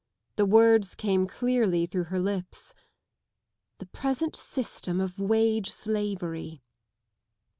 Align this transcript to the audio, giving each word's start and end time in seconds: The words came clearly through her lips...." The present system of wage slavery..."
The 0.35 0.47
words 0.47 0.95
came 0.95 1.27
clearly 1.27 1.85
through 1.85 2.05
her 2.05 2.17
lips...." 2.19 2.73
The 3.77 3.85
present 3.85 4.35
system 4.35 4.99
of 4.99 5.19
wage 5.19 5.69
slavery..." 5.69 6.63